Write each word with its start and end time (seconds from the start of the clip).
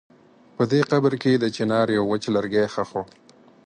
په 0.55 0.63
دې 0.71 0.81
قبر 0.91 1.13
کې 1.21 1.31
د 1.37 1.45
چنار 1.55 1.87
يو 1.97 2.03
وچ 2.11 2.23
لرګی 2.35 2.65
ښخ 2.73 2.89
و. 2.95 3.03